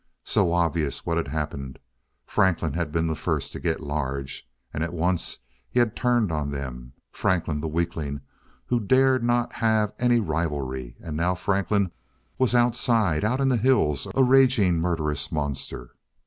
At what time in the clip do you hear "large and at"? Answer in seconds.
3.81-4.95